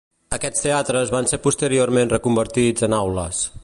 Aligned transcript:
Aquests 0.37 0.63
teatres 0.63 1.13
van 1.17 1.29
ser 1.33 1.39
posteriorment 1.45 2.13
reconvertits 2.17 2.89
en 2.91 3.01
aules. 3.05 3.49